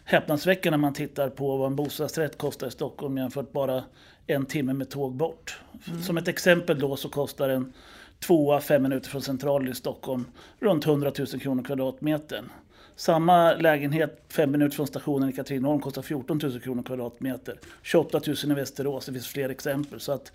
häpnadsväckande 0.03 0.77
när 0.77 0.81
man 0.81 0.93
tittar 0.93 1.29
på 1.29 1.57
vad 1.57 1.67
en 1.67 1.75
bostadsrätt 1.75 2.37
kostar 2.37 2.67
i 2.67 2.71
Stockholm 2.71 3.17
jämfört 3.17 3.51
bara 3.51 3.83
en 4.27 4.45
timme 4.45 4.73
med 4.73 4.89
tåg 4.89 5.15
bort. 5.15 5.59
Mm. 5.87 6.01
Som 6.01 6.17
ett 6.17 6.27
exempel 6.27 6.79
då 6.79 6.95
så 6.95 7.09
kostar 7.09 7.49
en 7.49 7.73
tvåa 8.19 8.61
fem 8.61 8.83
minuter 8.83 9.09
från 9.09 9.21
centralen 9.21 9.71
i 9.71 9.75
Stockholm 9.75 10.25
runt 10.59 10.85
100 10.85 11.11
000 11.17 11.27
kronor 11.27 11.63
kvadratmetern. 11.63 12.49
Samma 12.95 13.53
lägenhet 13.53 14.23
fem 14.29 14.51
minuter 14.51 14.75
från 14.75 14.87
stationen 14.87 15.29
i 15.29 15.33
Katrineholm 15.33 15.81
kostar 15.81 16.01
14 16.01 16.39
000 16.43 16.59
kronor 16.59 16.83
kvadratmeter. 16.83 17.59
28 17.83 18.21
000 18.27 18.35
i 18.43 18.53
Västerås, 18.53 19.05
det 19.05 19.11
finns 19.11 19.27
fler 19.27 19.49
exempel. 19.49 19.99
Så 19.99 20.11
att 20.11 20.31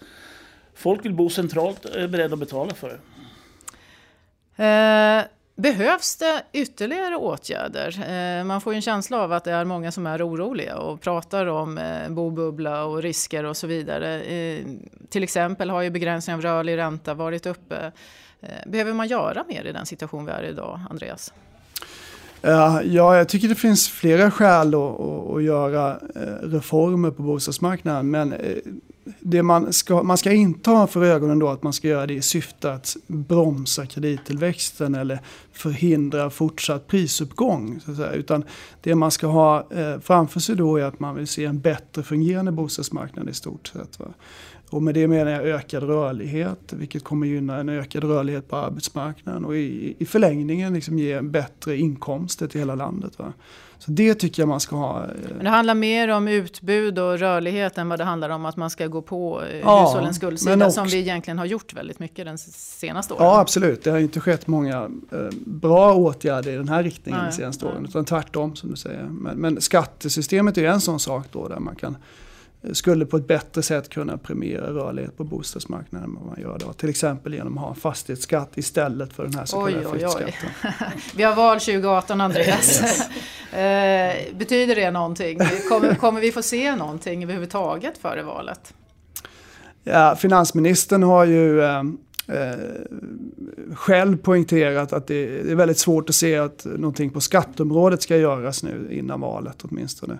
folk 0.74 1.04
vill 1.04 1.14
bo 1.14 1.28
centralt 1.28 1.84
och 1.84 1.96
är 1.96 2.08
beredda 2.08 2.32
att 2.32 2.40
betala 2.40 2.74
för 2.74 2.88
det. 2.88 2.98
Eh, 4.60 5.22
behövs 5.56 6.16
det 6.16 6.42
ytterligare 6.52 7.16
åtgärder? 7.16 7.88
Eh, 8.08 8.44
man 8.44 8.60
får 8.60 8.72
ju 8.72 8.76
en 8.76 8.82
känsla 8.82 9.20
av 9.20 9.32
att 9.32 9.44
det 9.44 9.52
är 9.52 9.64
många 9.64 9.92
som 9.92 10.06
är 10.06 10.28
oroliga 10.28 10.76
och 10.76 11.00
pratar 11.00 11.46
om 11.46 11.78
eh, 11.78 12.08
bobubbla 12.08 12.84
och 12.84 13.02
risker 13.02 13.44
och 13.44 13.56
så 13.56 13.66
vidare. 13.66 14.22
Eh, 14.22 14.64
till 15.08 15.22
exempel 15.22 15.70
har 15.70 15.82
ju 15.82 15.90
begränsning 15.90 16.34
av 16.36 16.42
rörlig 16.42 16.76
ränta 16.76 17.14
varit 17.14 17.46
uppe. 17.46 17.92
Eh, 18.40 18.70
behöver 18.70 18.92
man 18.92 19.08
göra 19.08 19.44
mer 19.48 19.64
i 19.64 19.72
den 19.72 19.86
situation 19.86 20.26
vi 20.26 20.32
är 20.32 20.42
i 20.42 20.48
idag, 20.48 20.80
Andreas? 20.90 21.32
Eh, 22.42 22.80
ja, 22.84 23.16
jag 23.16 23.28
tycker 23.28 23.48
det 23.48 23.54
finns 23.54 23.88
flera 23.88 24.30
skäl 24.30 24.74
att, 24.74 25.00
att 25.00 25.42
göra 25.42 25.98
reformer 26.42 27.10
på 27.10 27.22
bostadsmarknaden. 27.22 28.10
Men 28.10 28.34
det 29.30 29.42
man 29.42 29.72
ska, 29.72 30.02
man 30.02 30.18
ska 30.18 30.32
inte 30.32 30.70
ha 30.70 30.86
för 30.86 31.04
ögonen 31.04 31.38
då 31.38 31.48
att 31.48 31.62
man 31.62 31.72
ska 31.72 31.88
göra 31.88 32.06
det 32.06 32.14
i 32.14 32.22
syfte 32.22 32.72
att 32.72 32.96
bromsa 33.06 33.86
kredittillväxten 33.86 34.94
eller 34.94 35.20
förhindra 35.52 36.30
fortsatt 36.30 36.86
prisuppgång. 36.86 37.80
Så 37.84 37.90
att 37.90 37.96
säga. 37.96 38.12
Utan 38.12 38.44
det 38.80 38.94
man 38.94 39.10
ska 39.10 39.26
ha 39.26 39.66
eh, 39.70 40.00
framför 40.00 40.40
sig 40.40 40.56
då 40.56 40.76
är 40.76 40.84
att 40.84 41.00
man 41.00 41.14
vill 41.14 41.26
se 41.26 41.44
en 41.44 41.60
bättre 41.60 42.02
fungerande 42.02 42.52
bostadsmarknad 42.52 43.28
i 43.28 43.34
stort 43.34 43.66
sett. 43.66 44.00
Va? 44.00 44.06
Och 44.70 44.82
med 44.82 44.94
det 44.94 45.08
menar 45.08 45.30
jag 45.30 45.42
ökad 45.42 45.82
rörlighet, 45.82 46.72
vilket 46.72 47.04
kommer 47.04 47.26
gynna 47.26 47.56
en 47.56 47.68
ökad 47.68 48.04
rörlighet 48.04 48.48
på 48.48 48.56
arbetsmarknaden 48.56 49.44
och 49.44 49.56
i, 49.56 49.96
i 49.98 50.06
förlängningen 50.06 50.74
liksom 50.74 50.98
ge 50.98 51.20
bättre 51.20 51.76
inkomster 51.76 52.46
till 52.46 52.60
hela 52.60 52.74
landet. 52.74 53.18
Va? 53.18 53.32
Så 53.80 53.90
det 53.90 54.14
tycker 54.14 54.42
jag 54.42 54.48
man 54.48 54.60
ska 54.60 54.76
ha. 54.76 55.04
Eh, 55.04 55.10
Men 55.34 55.44
det 55.44 55.50
handlar 55.50 55.74
mer 55.74 56.08
om 56.08 56.28
utbud 56.28 56.98
och 56.98 57.18
rörlighet 57.18 57.78
än 57.78 57.88
vad 57.88 57.98
det 57.98 58.04
handlar 58.04 58.30
om 58.30 58.44
att 58.44 58.56
man 58.56 58.70
ska 58.70 58.86
gå 58.86 59.02
på 59.02 59.42
eh, 59.42 59.58
ja, 59.58 59.86
hushållens 59.86 60.16
skuldsida 60.16 60.66
också, 60.66 60.70
som 60.70 60.86
vi 60.86 60.98
egentligen 60.98 61.38
har 61.38 61.46
gjort 61.46 61.74
väldigt 61.74 61.98
mycket 61.98 62.24
den 62.24 62.38
senaste 62.38 63.14
åren. 63.14 63.24
Ja 63.24 63.40
absolut, 63.40 63.84
det 63.84 63.90
har 63.90 63.98
inte 63.98 64.20
skett 64.20 64.46
många 64.46 64.76
eh, 65.12 65.18
bra 65.46 65.94
åtgärder 65.94 66.52
i 66.52 66.56
den 66.56 66.68
här 66.68 66.82
riktningen 66.82 67.24
de 67.24 67.32
senaste 67.32 67.66
åren. 67.66 67.84
Utan 67.88 68.04
tvärtom 68.04 68.56
som 68.56 68.70
du 68.70 68.76
säger. 68.76 69.02
Men, 69.02 69.36
men 69.36 69.60
skattesystemet 69.60 70.58
är 70.58 70.64
en 70.64 70.80
sån 70.80 71.00
sak 71.00 71.26
då 71.32 71.48
där 71.48 71.58
man 71.58 71.76
kan 71.76 71.96
skulle 72.72 73.06
på 73.06 73.16
ett 73.16 73.26
bättre 73.26 73.62
sätt 73.62 73.88
kunna 73.88 74.18
premiera 74.18 74.66
rörlighet 74.66 75.16
på 75.16 75.24
bostadsmarknaden 75.24 76.08
än 76.10 76.14
vad 76.14 76.26
man 76.26 76.40
gör 76.40 76.58
då. 76.58 76.72
Till 76.72 76.88
exempel 76.88 77.34
genom 77.34 77.58
att 77.58 77.64
ha 77.64 77.70
en 77.70 77.76
fastighetsskatt 77.76 78.58
istället 78.58 79.12
för 79.12 79.22
den 79.22 79.34
här 79.34 79.44
så 79.44 79.64
kallade 79.66 79.88
flyttskatten. 79.90 80.50
Vi 81.16 81.22
har 81.22 81.34
val 81.34 81.60
2018 81.60 82.20
Andreas 82.20 82.82
eh, 83.52 84.34
betyder 84.38 84.74
det 84.74 84.90
någonting? 84.90 85.38
Kommer, 85.68 85.94
kommer 85.94 86.20
vi 86.20 86.32
få 86.32 86.42
se 86.42 86.76
någonting 86.76 87.22
överhuvudtaget 87.22 87.98
före 87.98 88.22
valet? 88.22 88.74
Ja, 89.84 90.16
finansministern 90.16 91.02
har 91.02 91.24
ju 91.24 91.62
eh, 91.62 91.78
eh, 92.28 92.58
själv 93.74 94.16
poängterat 94.16 94.92
att 94.92 95.06
det, 95.06 95.42
det 95.42 95.50
är 95.50 95.56
väldigt 95.56 95.78
svårt 95.78 96.08
att 96.08 96.14
se 96.14 96.36
att 96.36 96.64
någonting 96.64 97.10
på 97.10 97.20
skatteområdet 97.20 98.02
ska 98.02 98.16
göras 98.16 98.62
nu 98.62 98.88
innan 98.90 99.20
valet 99.20 99.56
åtminstone. 99.62 100.18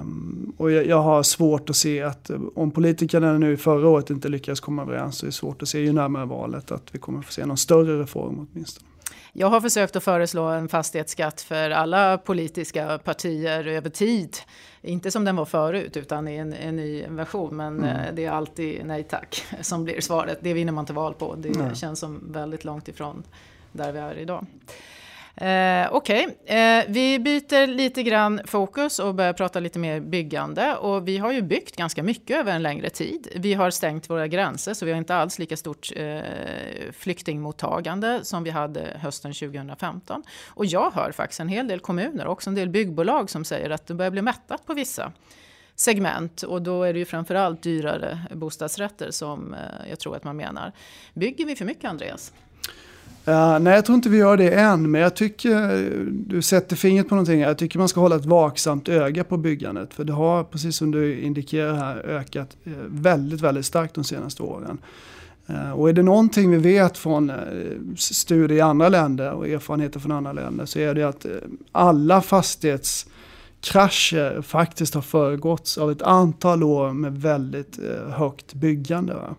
Um, 0.00 0.52
och 0.56 0.70
jag, 0.70 0.86
jag, 0.86 1.02
har 1.02 1.22
svårt 1.22 1.70
att 1.70 1.76
se 1.76 2.02
att 2.02 2.30
om 2.54 2.70
politikerna 2.70 3.38
nu 3.38 3.56
förra 3.56 3.88
året 3.88 4.10
inte 4.10 4.28
lyckades 4.28 4.60
komma 4.60 4.82
överens 4.82 5.16
så 5.18 5.26
är 5.26 5.28
det 5.28 5.32
svårt 5.32 5.62
att 5.62 5.68
se 5.68 5.80
ju 5.80 5.92
närmare 5.92 6.26
valet 6.26 6.70
att 6.70 6.82
vi 6.92 6.98
kommer 6.98 7.22
få 7.22 7.32
se 7.32 7.46
någon 7.46 7.56
större 7.56 8.00
reform 8.00 8.46
åtminstone. 8.52 8.88
Jag 9.36 9.46
har 9.46 9.60
försökt 9.60 9.96
att 9.96 10.04
föreslå 10.04 10.44
en 10.44 10.68
fastighetsskatt 10.68 11.40
för 11.40 11.70
alla 11.70 12.18
politiska 12.18 12.98
partier 12.98 13.66
över 13.66 13.90
tid. 13.90 14.36
Inte 14.82 15.10
som 15.10 15.24
den 15.24 15.36
var 15.36 15.44
förut 15.44 15.96
utan 15.96 16.28
i 16.28 16.36
en, 16.36 16.52
en 16.52 16.76
ny 16.76 17.06
version. 17.08 17.56
Men 17.56 17.78
mm. 17.78 17.96
Eh, 17.96 18.14
det 18.14 18.24
är 18.24 18.30
alltid 18.30 18.86
nej 18.86 19.02
tack 19.02 19.44
som 19.60 19.84
blir 19.84 20.00
svaret. 20.00 20.38
Det 20.40 20.54
vinner 20.54 20.72
man 20.72 20.82
inte 20.82 20.92
val 20.92 21.14
på. 21.14 21.34
Det 21.34 21.58
nej. 21.58 21.76
känns 21.76 22.00
som 22.00 22.32
väldigt 22.32 22.64
långt 22.64 22.88
ifrån 22.88 23.22
där 23.72 23.92
vi 23.92 23.98
är 23.98 24.18
idag. 24.18 24.46
Eh, 25.36 25.88
Okej, 25.90 26.26
okay. 26.26 26.56
eh, 26.58 26.84
vi 26.88 27.18
byter 27.18 27.66
lite 27.66 28.02
grann 28.02 28.40
fokus 28.44 28.98
och 28.98 29.14
börjar 29.14 29.32
prata 29.32 29.60
lite 29.60 29.78
mer 29.78 30.00
byggande. 30.00 30.76
Och 30.76 31.08
vi 31.08 31.18
har 31.18 31.32
ju 31.32 31.42
byggt 31.42 31.76
ganska 31.76 32.02
mycket 32.02 32.36
över 32.36 32.52
en 32.52 32.62
längre 32.62 32.90
tid. 32.90 33.28
Vi 33.36 33.54
har 33.54 33.70
stängt 33.70 34.10
våra 34.10 34.26
gränser 34.26 34.74
så 34.74 34.86
vi 34.86 34.92
har 34.92 34.98
inte 34.98 35.14
alls 35.14 35.38
lika 35.38 35.56
stort 35.56 35.92
eh, 35.96 36.20
flyktingmottagande 36.92 38.20
som 38.24 38.44
vi 38.44 38.50
hade 38.50 38.98
hösten 39.00 39.32
2015. 39.32 40.22
Och 40.46 40.66
jag 40.66 40.90
hör 40.90 41.12
faktiskt 41.12 41.40
en 41.40 41.48
hel 41.48 41.68
del 41.68 41.80
kommuner, 41.80 42.26
också 42.26 42.50
en 42.50 42.54
del 42.54 42.68
byggbolag 42.68 43.30
som 43.30 43.44
säger 43.44 43.70
att 43.70 43.86
det 43.86 43.94
börjar 43.94 44.10
bli 44.10 44.22
mättat 44.22 44.66
på 44.66 44.74
vissa 44.74 45.12
segment 45.76 46.42
och 46.42 46.62
då 46.62 46.82
är 46.82 46.92
det 46.92 46.98
ju 46.98 47.04
framförallt 47.04 47.62
dyrare 47.62 48.18
bostadsrätter 48.30 49.10
som 49.10 49.54
eh, 49.54 49.88
jag 49.90 49.98
tror 49.98 50.16
att 50.16 50.24
man 50.24 50.36
menar. 50.36 50.72
Bygger 51.14 51.46
vi 51.46 51.56
för 51.56 51.64
mycket 51.64 51.90
Andreas? 51.90 52.32
Uh, 53.28 53.58
nej, 53.58 53.74
jag 53.74 53.84
tror 53.84 53.96
inte 53.96 54.08
vi 54.08 54.18
gör 54.18 54.36
det 54.36 54.50
än, 54.50 54.90
men 54.90 55.00
jag 55.00 55.16
tycker 55.16 55.90
du 56.10 56.42
sätter 56.42 56.76
fingret 56.76 57.08
på 57.08 57.14
någonting. 57.14 57.40
Jag 57.40 57.58
tycker 57.58 57.78
man 57.78 57.88
ska 57.88 58.00
hålla 58.00 58.16
ett 58.16 58.24
vaksamt 58.24 58.88
öga 58.88 59.24
på 59.24 59.36
byggandet. 59.36 59.94
För 59.94 60.04
det 60.04 60.12
har, 60.12 60.44
precis 60.44 60.76
som 60.76 60.90
du 60.90 61.20
indikerar 61.20 61.74
här, 61.74 61.96
ökat 61.96 62.56
uh, 62.66 62.72
väldigt, 62.86 63.40
väldigt 63.40 63.66
starkt 63.66 63.94
de 63.94 64.04
senaste 64.04 64.42
åren. 64.42 64.78
Uh, 65.50 65.72
och 65.72 65.88
är 65.88 65.92
det 65.92 66.02
någonting 66.02 66.50
vi 66.50 66.58
vet 66.58 66.98
från 66.98 67.30
eh, 67.30 67.36
studier 67.96 68.52
i 68.52 68.60
andra 68.60 68.88
länder 68.88 69.32
och 69.32 69.48
erfarenheter 69.48 70.00
från 70.00 70.12
andra 70.12 70.32
länder 70.32 70.66
så 70.66 70.78
är 70.78 70.94
det 70.94 71.08
att 71.08 71.26
alla 71.72 72.20
fastighetskrascher 72.20 74.42
faktiskt 74.42 74.94
har 74.94 75.02
föregåtts 75.02 75.78
av 75.78 75.90
ett 75.90 76.02
antal 76.02 76.62
år 76.62 76.92
med 76.92 77.20
väldigt 77.20 77.78
högt 78.10 78.54
byggande. 78.54 79.14
Va? 79.14 79.34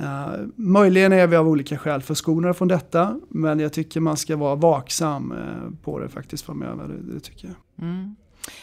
Uh, 0.00 0.46
möjligen 0.56 1.12
är 1.12 1.26
vi 1.26 1.36
av 1.36 1.48
olika 1.48 1.78
skäl 1.78 2.02
förskonade 2.02 2.54
från 2.54 2.68
detta, 2.68 3.20
men 3.28 3.60
jag 3.60 3.72
tycker 3.72 4.00
man 4.00 4.16
ska 4.16 4.36
vara 4.36 4.54
vaksam 4.54 5.32
uh, 5.32 5.82
på 5.82 5.98
det 5.98 6.08
faktiskt 6.08 6.44
framöver. 6.46 6.88
Det, 6.88 7.14
det 7.14 7.20
tycker 7.20 7.48
jag. 7.48 7.86
Mm. 7.86 8.16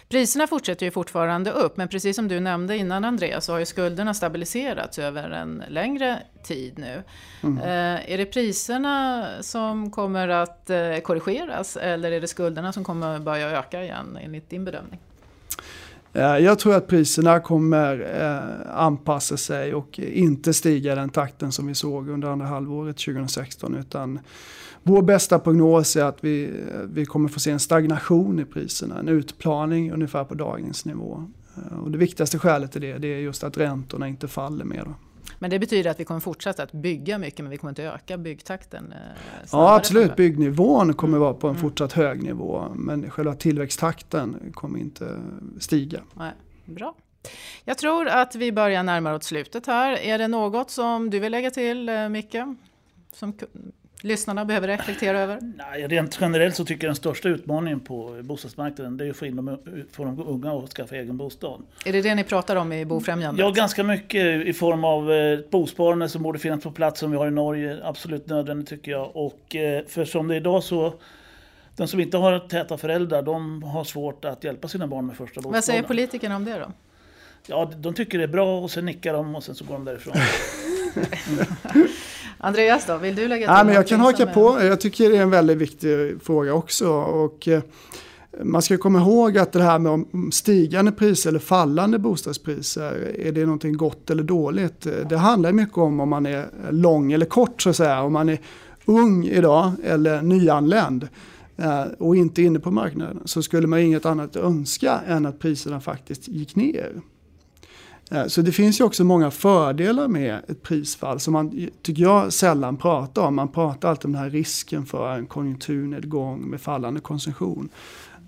Priserna 0.09 0.47
fortsätter 0.47 0.85
ju 0.85 0.91
fortfarande 0.91 1.51
upp, 1.51 1.77
men 1.77 1.87
precis 1.87 2.15
som 2.15 2.27
du 2.27 2.39
nämnde 2.39 2.77
innan 2.77 3.05
Andreas 3.05 3.45
så 3.45 3.51
har 3.51 3.59
ju 3.59 3.65
skulderna 3.65 4.13
stabiliserats 4.13 4.99
över 4.99 5.29
en 5.29 5.63
längre 5.69 6.19
tid 6.43 6.73
nu. 6.77 7.03
Mm. 7.43 7.57
Uh, 7.57 8.11
är 8.11 8.17
det 8.17 8.25
priserna 8.25 9.27
som 9.41 9.91
kommer 9.91 10.27
att 10.27 10.71
korrigeras 11.03 11.77
eller 11.77 12.11
är 12.11 12.21
det 12.21 12.27
skulderna 12.27 12.73
som 12.73 12.83
kommer 12.83 13.19
börja 13.19 13.59
öka 13.59 13.83
igen 13.83 14.17
enligt 14.21 14.49
din 14.49 14.65
bedömning? 14.65 14.99
Eh, 16.13 16.37
jag 16.37 16.59
tror 16.59 16.75
att 16.75 16.87
priserna 16.87 17.39
kommer 17.39 18.21
eh, 18.21 18.77
anpassa 18.77 19.37
sig 19.37 19.73
och 19.73 19.99
inte 19.99 20.53
stiga 20.53 20.93
i 20.93 20.95
den 20.95 21.09
takten 21.09 21.51
som 21.51 21.67
vi 21.67 21.75
såg 21.75 22.09
under 22.09 22.27
andra 22.27 22.45
halvåret 22.45 22.97
2016. 22.97 23.75
Utan 23.75 24.19
vår 24.83 25.01
bästa 25.01 25.39
prognos 25.39 25.95
är 25.95 26.03
att 26.03 26.23
vi, 26.23 26.43
eh, 26.45 26.79
vi 26.93 27.05
kommer 27.05 27.29
få 27.29 27.39
se 27.39 27.51
en 27.51 27.59
stagnation 27.59 28.39
i 28.39 28.45
priserna, 28.45 28.99
en 28.99 29.07
utplaning 29.07 29.91
ungefär 29.91 30.23
på 30.23 30.33
dagens 30.33 30.85
nivå. 30.85 31.29
Och 31.83 31.91
det 31.91 31.97
viktigaste 31.97 32.39
skälet 32.39 32.71
till 32.71 32.81
det, 32.81 32.97
det 32.97 33.07
är 33.07 33.19
just 33.19 33.43
att 33.43 33.57
räntorna 33.57 34.07
inte 34.07 34.27
faller 34.27 34.65
mer. 34.65 34.87
Men 35.39 35.49
det 35.49 35.59
betyder 35.59 35.89
att 35.89 35.99
vi 35.99 36.05
kommer 36.05 36.19
fortsätta 36.19 36.63
att 36.63 36.71
bygga 36.71 37.17
mycket 37.17 37.39
men 37.39 37.49
vi 37.49 37.57
kommer 37.57 37.71
inte 37.71 37.83
öka 37.83 38.17
byggtakten? 38.17 38.91
Eh, 38.91 38.97
ja 39.51 39.75
absolut, 39.75 40.15
byggnivån 40.15 40.93
kommer 40.93 41.17
mm. 41.17 41.21
vara 41.21 41.33
på 41.33 41.47
en 41.47 41.55
fortsatt 41.55 41.93
hög 41.93 42.23
nivå 42.23 42.65
men 42.75 43.11
själva 43.11 43.33
tillväxttakten 43.33 44.51
kommer 44.53 44.79
inte 44.79 45.21
stiga. 45.59 46.01
Nej, 46.13 46.31
bra. 46.65 46.95
Jag 47.65 47.77
tror 47.77 48.07
att 48.07 48.35
vi 48.35 48.51
börjar 48.51 48.83
närma 48.83 49.13
oss 49.13 49.25
slutet 49.25 49.67
här. 49.67 49.91
Är 49.91 50.17
det 50.17 50.27
något 50.27 50.71
som 50.71 51.09
du 51.09 51.19
vill 51.19 51.31
lägga 51.31 51.51
till 51.51 51.89
eh, 51.89 52.09
Micke? 52.09 52.35
Som 53.13 53.33
lyssnarna 54.01 54.45
behöver 54.45 54.67
reflektera 54.67 55.19
över? 55.19 55.39
Nej, 55.41 55.87
rent 55.87 56.17
generellt 56.21 56.55
så 56.55 56.65
tycker 56.65 56.87
jag 56.87 56.89
den 56.89 56.95
största 56.95 57.29
utmaningen 57.29 57.79
på 57.79 58.19
bostadsmarknaden 58.23 58.97
det 58.97 59.05
är 59.05 59.09
att 59.09 59.17
få, 59.17 59.25
in 59.25 59.35
de, 59.35 59.57
få 59.91 60.05
de 60.05 60.27
unga 60.27 60.51
att 60.51 60.69
skaffa 60.69 60.95
egen 60.95 61.17
bostad. 61.17 61.61
Är 61.85 61.93
det 61.93 62.01
det 62.01 62.15
ni 62.15 62.23
pratar 62.23 62.55
om 62.55 62.73
i 62.73 62.85
Bofrämjandet? 62.85 63.45
Ja, 63.45 63.51
ganska 63.51 63.83
mycket 63.83 64.45
i 64.45 64.53
form 64.53 64.83
av 64.83 65.11
ett 65.11 65.39
eh, 65.39 65.49
bosparande 65.49 66.09
som 66.09 66.23
borde 66.23 66.39
finnas 66.39 66.63
på 66.63 66.71
plats 66.71 66.99
som 66.99 67.11
vi 67.11 67.17
har 67.17 67.27
i 67.27 67.31
Norge. 67.31 67.79
Absolut 67.83 68.27
nödvändigt 68.27 68.69
tycker 68.69 68.91
jag. 68.91 69.15
Och 69.15 69.55
eh, 69.55 69.85
för 69.87 70.05
som 70.05 70.27
det 70.27 70.35
är 70.35 70.37
idag 70.37 70.63
så 70.63 70.93
de 71.75 71.87
som 71.87 71.99
inte 71.99 72.17
har 72.17 72.39
täta 72.39 72.77
föräldrar 72.77 73.21
de 73.21 73.63
har 73.63 73.83
svårt 73.83 74.25
att 74.25 74.43
hjälpa 74.43 74.67
sina 74.67 74.87
barn 74.87 75.05
med 75.05 75.15
första 75.15 75.35
bostaden. 75.35 75.53
Vad 75.53 75.63
säger 75.63 75.83
politikerna 75.83 76.35
om 76.35 76.45
det 76.45 76.59
då? 76.59 76.71
Ja, 77.47 77.71
de 77.77 77.93
tycker 77.93 78.17
det 78.17 78.23
är 78.23 78.27
bra 78.27 78.59
och 78.59 78.71
sen 78.71 78.85
nickar 78.85 79.13
de 79.13 79.35
och 79.35 79.43
sen 79.43 79.55
så 79.55 79.65
går 79.65 79.73
de 79.73 79.85
därifrån. 79.85 80.13
Andreas 82.43 82.85
då, 82.85 82.97
vill 82.97 83.15
du 83.15 83.27
lägga 83.27 83.47
till? 83.47 83.55
Ja, 83.57 83.63
men 83.63 83.75
jag 83.75 83.87
kan 83.87 83.99
haka 83.99 84.25
på, 84.25 84.61
jag 84.61 84.81
tycker 84.81 85.09
det 85.09 85.17
är 85.17 85.21
en 85.21 85.29
väldigt 85.29 85.57
viktig 85.57 86.21
fråga 86.23 86.53
också. 86.53 86.89
Och, 86.89 87.47
eh, 87.47 87.61
man 88.43 88.61
ska 88.61 88.77
komma 88.77 88.99
ihåg 88.99 89.37
att 89.37 89.51
det 89.51 89.63
här 89.63 89.79
med 89.79 90.05
stigande 90.33 90.91
priser 90.91 91.29
eller 91.29 91.39
fallande 91.39 91.99
bostadspriser, 91.99 93.15
är 93.19 93.31
det 93.31 93.45
någonting 93.45 93.77
gott 93.77 94.09
eller 94.09 94.23
dåligt? 94.23 94.87
Det 95.09 95.17
handlar 95.17 95.51
mycket 95.51 95.77
om 95.77 95.99
om 95.99 96.09
man 96.09 96.25
är 96.25 96.45
lång 96.69 97.11
eller 97.11 97.25
kort 97.25 97.61
så 97.61 97.69
att 97.69 97.75
säga. 97.75 98.01
Om 98.01 98.13
man 98.13 98.29
är 98.29 98.39
ung 98.85 99.25
idag 99.25 99.71
eller 99.83 100.21
nyanländ 100.21 101.07
eh, 101.57 101.83
och 101.97 102.15
inte 102.15 102.41
inne 102.41 102.59
på 102.59 102.71
marknaden 102.71 103.21
så 103.25 103.43
skulle 103.43 103.67
man 103.67 103.79
inget 103.79 104.05
annat 104.05 104.35
önska 104.35 104.99
än 105.07 105.25
att 105.25 105.39
priserna 105.39 105.81
faktiskt 105.81 106.27
gick 106.27 106.55
ner. 106.55 107.01
Eh, 108.11 108.27
så 108.27 108.41
det 108.41 108.51
finns 108.51 108.79
ju 108.79 108.83
också 108.83 109.03
många 109.03 109.31
fördelar 109.31 110.07
med 110.07 110.41
ett 110.47 110.63
prisfall 110.63 111.19
som 111.19 111.33
man, 111.33 111.69
tycker 111.81 112.01
jag, 112.01 112.33
sällan 112.33 112.77
pratar 112.77 113.21
om. 113.21 113.35
Man 113.35 113.47
pratar 113.47 113.89
alltid 113.89 114.05
om 114.05 114.11
den 114.11 114.21
här 114.21 114.29
risken 114.29 114.85
för 114.85 115.11
en 115.11 115.25
konjunkturnedgång 115.25 116.49
med 116.49 116.61
fallande 116.61 116.99
konsumtion. 116.99 117.69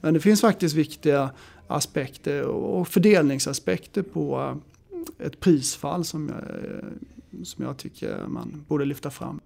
Men 0.01 0.13
det 0.13 0.19
finns 0.19 0.41
faktiskt 0.41 0.75
viktiga 0.75 1.29
aspekter 1.67 2.43
och 2.43 2.87
fördelningsaspekter 2.87 4.01
på 4.01 4.55
eh, 5.19 5.25
ett 5.27 5.39
prisfall 5.39 6.05
som 6.05 6.29
jag, 6.29 7.45
som 7.45 7.65
jag 7.65 7.77
tycker 7.77 8.27
man 8.27 8.65
borde 8.67 8.85
lyfta 8.85 9.09
fram. 9.09 9.39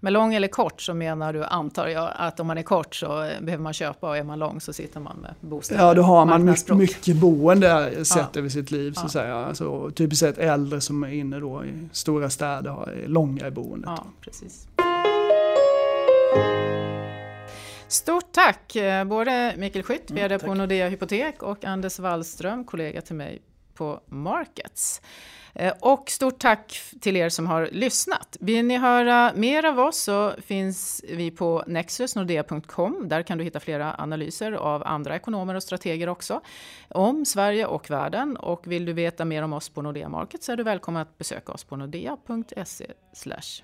Med 0.00 0.12
lång 0.12 0.34
eller 0.34 0.48
kort 0.48 0.82
så 0.82 0.94
menar 0.94 1.32
du, 1.32 1.44
antar 1.44 1.86
jag, 1.86 2.12
att 2.16 2.40
om 2.40 2.46
man 2.46 2.58
är 2.58 2.62
kort 2.62 2.94
så 2.94 3.08
behöver 3.40 3.62
man 3.62 3.72
köpa 3.72 4.08
och 4.08 4.16
är 4.16 4.24
man 4.24 4.38
lång 4.38 4.60
så 4.60 4.72
sitter 4.72 5.00
man 5.00 5.16
med 5.16 5.34
bostäder. 5.40 5.82
Ja, 5.82 5.94
då 5.94 6.02
har 6.02 6.26
man 6.26 6.44
mycket, 6.44 6.76
mycket 6.76 7.16
boende 7.16 8.04
sett 8.04 8.28
ja. 8.32 8.38
över 8.38 8.48
sitt 8.48 8.70
liv 8.70 8.92
så 8.92 9.00
att 9.00 9.14
ja. 9.14 9.20
säga. 9.20 9.34
Alltså, 9.34 9.90
typiskt 9.90 10.20
sett 10.20 10.38
äldre 10.38 10.80
som 10.80 11.02
är 11.02 11.12
inne 11.12 11.40
då 11.40 11.64
i 11.64 11.88
stora 11.92 12.30
städer 12.30 12.70
har 12.70 12.94
långa 13.06 13.46
i 13.46 13.50
boendet. 13.50 13.90
Ja, 13.96 14.06
precis. 14.20 14.68
Stort 17.88 18.32
tack 18.32 18.76
eh, 18.76 19.04
både 19.04 19.54
Mikael 19.56 19.82
Skytt, 19.82 20.10
VD 20.10 20.38
på 20.38 20.54
Nordea 20.54 20.88
Hypotek 20.88 21.42
och 21.42 21.64
Anders 21.64 21.98
Wallström, 21.98 22.64
kollega 22.64 23.00
till 23.00 23.16
mig 23.16 23.42
på 23.76 24.00
Markets. 24.06 25.00
Eh, 25.54 25.74
och 25.80 26.10
stort 26.10 26.38
tack 26.38 26.80
till 27.00 27.16
er 27.16 27.28
som 27.28 27.46
har 27.46 27.68
lyssnat. 27.72 28.36
Vill 28.40 28.64
ni 28.64 28.76
höra 28.76 29.32
mer 29.34 29.64
av 29.64 29.78
oss 29.78 29.98
så 29.98 30.32
finns 30.46 31.04
vi 31.08 31.30
på 31.30 31.64
nexusnordea.com. 31.66 33.08
Där 33.08 33.22
kan 33.22 33.38
du 33.38 33.44
hitta 33.44 33.60
flera 33.60 33.94
analyser 33.98 34.52
av 34.52 34.82
andra 34.86 35.16
ekonomer 35.16 35.54
och 35.54 35.62
strateger 35.62 36.08
också 36.08 36.40
om 36.88 37.24
Sverige 37.24 37.66
och 37.66 37.90
världen. 37.90 38.36
Och 38.36 38.66
vill 38.66 38.84
du 38.84 38.92
veta 38.92 39.24
mer 39.24 39.42
om 39.42 39.52
oss 39.52 39.68
på 39.68 39.82
Nordea 39.82 40.08
Markets 40.08 40.48
är 40.48 40.56
du 40.56 40.62
välkommen 40.62 41.02
att 41.02 41.18
besöka 41.18 41.52
oss 41.52 41.64
på 41.64 41.76
nordea.se 41.76 42.86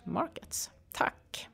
markets. 0.05 0.71
Tack! 0.93 1.52